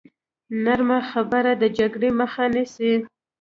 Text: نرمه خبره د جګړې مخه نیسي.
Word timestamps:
نرمه 0.63 0.99
خبره 1.11 1.51
د 1.61 1.63
جګړې 1.77 2.09
مخه 2.19 2.43
نیسي. 2.53 2.93